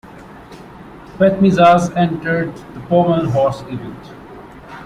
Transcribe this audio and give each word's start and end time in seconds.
Petmezas 1.19 1.95
entered 1.95 2.55
the 2.73 2.79
pommel 2.89 3.29
horse 3.29 3.61
event. 3.71 4.09